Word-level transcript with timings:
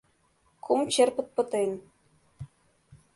Кум 0.63 0.79
черпыт 0.93 1.27
пытен. 1.35 1.71